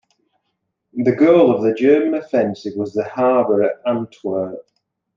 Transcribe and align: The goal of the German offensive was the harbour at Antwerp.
The 0.93 1.11
goal 1.11 1.53
of 1.53 1.61
the 1.61 1.75
German 1.75 2.15
offensive 2.15 2.73
was 2.75 2.91
the 2.93 3.03
harbour 3.03 3.61
at 3.61 3.75
Antwerp. 3.85 4.65